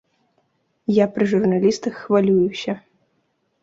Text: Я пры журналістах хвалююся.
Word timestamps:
Я 0.95 1.05
пры 1.19 1.23
журналістах 1.35 1.93
хвалююся. 2.09 2.73